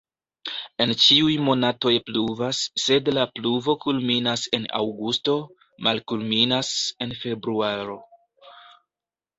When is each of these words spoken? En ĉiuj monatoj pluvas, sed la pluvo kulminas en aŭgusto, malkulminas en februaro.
En 0.85 0.93
ĉiuj 1.01 1.33
monatoj 1.47 1.91
pluvas, 2.07 2.61
sed 2.85 3.13
la 3.19 3.27
pluvo 3.35 3.77
kulminas 3.85 4.47
en 4.59 4.67
aŭgusto, 4.81 5.39
malkulminas 5.91 6.75
en 7.07 7.17
februaro. 7.23 8.05